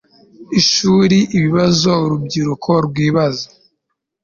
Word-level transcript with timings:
ishuri 0.59 1.17
ibibazo 1.37 1.91
urubyiruko 2.05 2.69
rwibaza 2.87 3.47